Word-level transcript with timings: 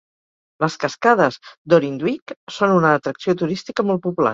Les 0.65 0.77
cascades 0.85 1.37
d'Orinduik 1.45 2.37
són 2.59 2.77
una 2.81 2.97
atracció 3.01 3.41
turística 3.45 3.91
molt 3.93 4.07
popular. 4.09 4.29